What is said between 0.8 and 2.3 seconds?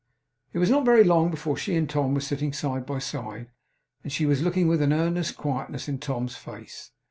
very long before she and Tom were